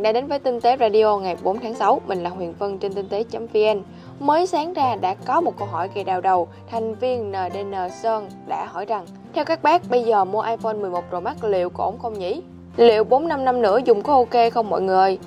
[0.00, 2.00] bạn đã đến với Tinh tế Radio ngày 4 tháng 6.
[2.06, 3.82] Mình là Huyền Vân trên tinh tế.vn.
[4.20, 6.48] Mới sáng ra đã có một câu hỏi gây đau đầu.
[6.70, 11.04] Thành viên NDN Sơn đã hỏi rằng Theo các bác, bây giờ mua iPhone 11
[11.08, 12.42] Pro Max liệu có ổn không nhỉ?
[12.76, 15.18] Liệu 4-5 năm nữa dùng có ok không mọi người?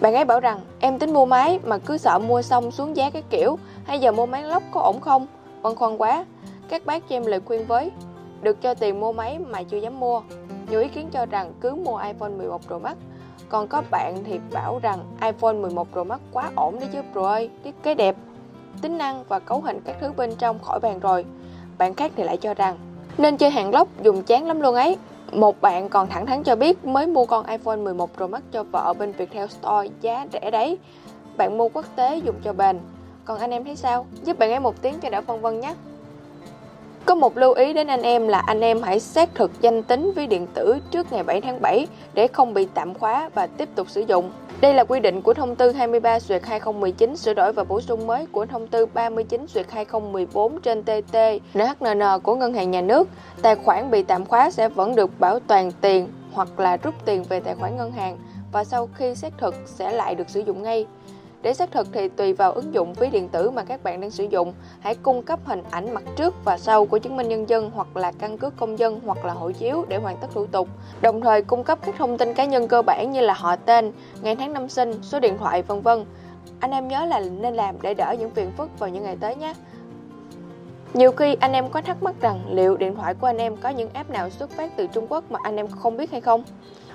[0.00, 3.10] Bạn ấy bảo rằng em tính mua máy mà cứ sợ mua xong xuống giá
[3.10, 5.26] cái kiểu hay giờ mua máy lóc có ổn không?
[5.62, 6.24] Băn khoăn quá.
[6.68, 7.90] Các bác cho em lời khuyên với.
[8.42, 10.22] Được cho tiền mua máy mà chưa dám mua.
[10.70, 12.96] Nhiều ý kiến cho rằng cứ mua iPhone 11 Pro Max
[13.52, 17.22] còn có bạn thì bảo rằng iPhone 11 Pro Max quá ổn đấy chứ Pro
[17.22, 18.16] ơi, thiết kế đẹp,
[18.82, 21.24] tính năng và cấu hình các thứ bên trong khỏi bàn rồi.
[21.78, 22.76] Bạn khác thì lại cho rằng
[23.18, 24.96] nên chơi hàng lốc dùng chán lắm luôn ấy.
[25.32, 28.62] Một bạn còn thẳng thắn cho biết mới mua con iPhone 11 Pro Max cho
[28.62, 30.78] vợ bên Viettel Store giá rẻ đấy.
[31.36, 32.78] Bạn mua quốc tế dùng cho bền.
[33.24, 34.06] Còn anh em thấy sao?
[34.24, 35.74] Giúp bạn ấy một tiếng cho đỡ phân vân nhé.
[37.06, 40.12] Có một lưu ý đến anh em là anh em hãy xác thực danh tính
[40.16, 43.68] ví điện tử trước ngày 7 tháng 7 để không bị tạm khóa và tiếp
[43.74, 44.30] tục sử dụng.
[44.60, 48.06] Đây là quy định của thông tư 23 duyệt 2019 sửa đổi và bổ sung
[48.06, 51.16] mới của thông tư 39 duyệt 2014 trên TT
[51.54, 53.08] NHNN của Ngân hàng Nhà nước.
[53.42, 57.22] Tài khoản bị tạm khóa sẽ vẫn được bảo toàn tiền hoặc là rút tiền
[57.22, 58.18] về tài khoản ngân hàng
[58.52, 60.86] và sau khi xác thực sẽ lại được sử dụng ngay.
[61.42, 64.10] Để xác thực thì tùy vào ứng dụng ví điện tử mà các bạn đang
[64.10, 67.48] sử dụng, hãy cung cấp hình ảnh mặt trước và sau của chứng minh nhân
[67.48, 70.46] dân hoặc là căn cước công dân hoặc là hộ chiếu để hoàn tất thủ
[70.46, 70.68] tục.
[71.00, 73.92] Đồng thời cung cấp các thông tin cá nhân cơ bản như là họ tên,
[74.22, 76.04] ngày tháng năm sinh, số điện thoại vân vân.
[76.60, 79.36] Anh em nhớ là nên làm để đỡ những phiền phức vào những ngày tới
[79.36, 79.54] nhé.
[80.94, 83.68] Nhiều khi anh em có thắc mắc rằng liệu điện thoại của anh em có
[83.68, 86.44] những app nào xuất phát từ Trung Quốc mà anh em không biết hay không?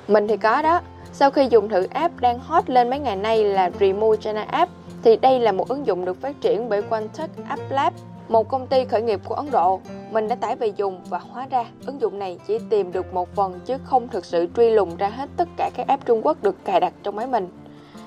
[0.08, 0.82] Mình thì có đó.
[1.14, 4.72] Sau khi dùng thử app đang hot lên mấy ngày nay là Remove China App,
[5.04, 7.94] thì đây là một ứng dụng được phát triển bởi Quantech App Lab,
[8.28, 9.80] một công ty khởi nghiệp của Ấn Độ.
[10.12, 13.36] Mình đã tải về dùng và hóa ra ứng dụng này chỉ tìm được một
[13.36, 16.44] phần chứ không thực sự truy lùng ra hết tất cả các app Trung Quốc
[16.44, 17.48] được cài đặt trong máy mình.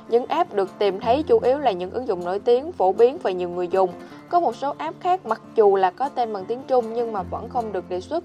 [0.09, 3.19] Những app được tìm thấy chủ yếu là những ứng dụng nổi tiếng, phổ biến
[3.23, 3.91] và nhiều người dùng.
[4.29, 7.23] Có một số app khác mặc dù là có tên bằng tiếng Trung nhưng mà
[7.23, 8.25] vẫn không được đề xuất.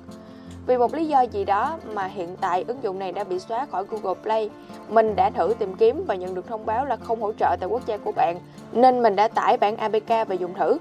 [0.68, 3.66] Vì một lý do gì đó mà hiện tại ứng dụng này đã bị xóa
[3.72, 4.50] khỏi Google Play.
[4.90, 7.70] Mình đã thử tìm kiếm và nhận được thông báo là không hỗ trợ tại
[7.70, 8.40] quốc gia của bạn,
[8.72, 10.78] nên mình đã tải bản APK và dùng thử.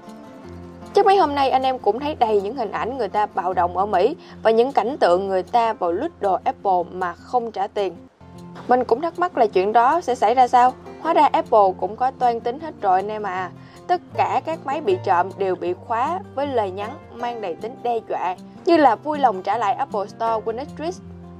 [0.93, 3.53] Chắc mấy hôm nay anh em cũng thấy đầy những hình ảnh người ta bạo
[3.53, 7.51] động ở Mỹ và những cảnh tượng người ta vào lút đồ Apple mà không
[7.51, 7.95] trả tiền.
[8.67, 10.73] Mình cũng thắc mắc là chuyện đó sẽ xảy ra sao?
[11.01, 13.51] Hóa ra Apple cũng có toan tính hết rồi anh em à.
[13.87, 17.75] Tất cả các máy bị trộm đều bị khóa với lời nhắn mang đầy tính
[17.83, 18.35] đe dọa
[18.65, 20.53] như là vui lòng trả lại Apple Store của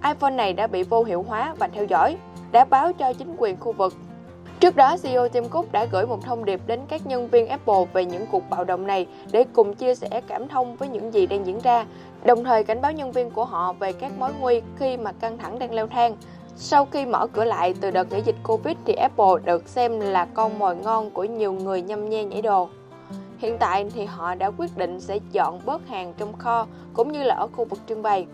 [0.03, 2.17] iPhone này đã bị vô hiệu hóa và theo dõi,
[2.51, 3.93] đã báo cho chính quyền khu vực.
[4.59, 7.85] Trước đó, CEO Tim Cook đã gửi một thông điệp đến các nhân viên Apple
[7.93, 11.27] về những cuộc bạo động này để cùng chia sẻ cảm thông với những gì
[11.27, 11.85] đang diễn ra,
[12.23, 15.37] đồng thời cảnh báo nhân viên của họ về các mối nguy khi mà căng
[15.37, 16.15] thẳng đang leo thang.
[16.57, 20.25] Sau khi mở cửa lại từ đợt nghỉ dịch Covid thì Apple được xem là
[20.25, 22.69] con mồi ngon của nhiều người nhâm nhe nhảy đồ.
[23.37, 27.23] Hiện tại thì họ đã quyết định sẽ dọn bớt hàng trong kho cũng như
[27.23, 28.25] là ở khu vực trưng bày.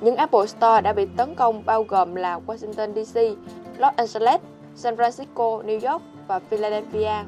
[0.00, 3.20] Những Apple Store đã bị tấn công bao gồm là Washington DC,
[3.78, 4.40] Los Angeles,
[4.74, 7.24] San Francisco, New York và Philadelphia.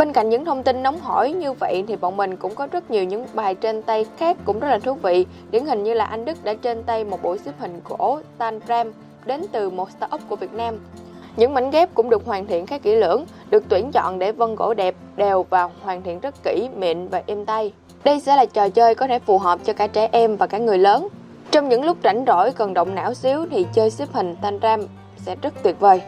[0.00, 2.90] Bên cạnh những thông tin nóng hổi như vậy thì bọn mình cũng có rất
[2.90, 5.26] nhiều những bài trên tay khác cũng rất là thú vị.
[5.50, 8.60] Điển hình như là anh Đức đã trên tay một bộ xếp hình gỗ Tan
[8.68, 8.92] Ram
[9.24, 10.78] đến từ một startup của Việt Nam.
[11.36, 14.54] Những mảnh ghép cũng được hoàn thiện khá kỹ lưỡng, được tuyển chọn để vân
[14.54, 17.72] gỗ đẹp, đều và hoàn thiện rất kỹ, mịn và êm tay.
[18.04, 20.58] Đây sẽ là trò chơi có thể phù hợp cho cả trẻ em và cả
[20.58, 21.08] người lớn.
[21.50, 24.80] Trong những lúc rảnh rỗi cần động não xíu thì chơi xếp hình Tan Ram
[25.16, 26.00] sẽ rất tuyệt vời.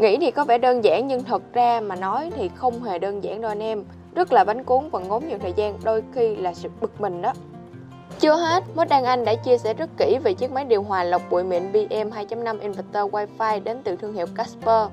[0.00, 3.24] Nghĩ thì có vẻ đơn giản nhưng thật ra mà nói thì không hề đơn
[3.24, 3.84] giản đâu anh em.
[4.14, 7.22] Rất là bánh cuốn và ngốn nhiều thời gian, đôi khi là sự bực mình
[7.22, 7.32] đó.
[8.20, 11.04] Chưa hết, mốt Đăng Anh đã chia sẻ rất kỹ về chiếc máy điều hòa
[11.04, 14.88] lọc bụi mịn BM 2.5 inverter Wi-Fi đến từ thương hiệu Casper.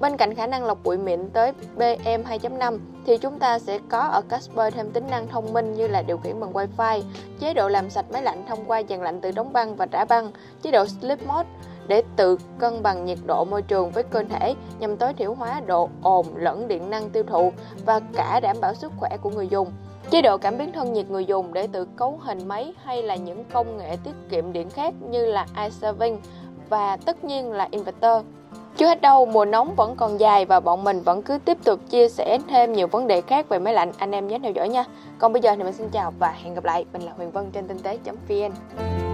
[0.00, 3.98] Bên cạnh khả năng lọc bụi mịn tới BM 2.5 thì chúng ta sẽ có
[3.98, 7.02] ở Casper thêm tính năng thông minh như là điều khiển bằng Wi-Fi,
[7.40, 10.04] chế độ làm sạch máy lạnh thông qua dàn lạnh tự đóng băng và trả
[10.04, 10.30] băng,
[10.62, 11.48] chế độ Sleep Mode
[11.88, 15.60] để tự cân bằng nhiệt độ môi trường với cơ thể nhằm tối thiểu hóa
[15.66, 17.52] độ ồn lẫn điện năng tiêu thụ
[17.86, 19.72] và cả đảm bảo sức khỏe của người dùng.
[20.10, 23.16] Chế độ cảm biến thân nhiệt người dùng để tự cấu hình máy hay là
[23.16, 26.20] những công nghệ tiết kiệm điện khác như là iServing
[26.68, 28.22] và tất nhiên là inverter.
[28.76, 31.80] Chưa hết đâu, mùa nóng vẫn còn dài và bọn mình vẫn cứ tiếp tục
[31.90, 33.92] chia sẻ thêm nhiều vấn đề khác về máy lạnh.
[33.98, 34.84] Anh em nhớ theo dõi nha.
[35.18, 36.84] Còn bây giờ thì mình xin chào và hẹn gặp lại.
[36.92, 39.07] Mình là Huyền Vân trên tinh tế.vn.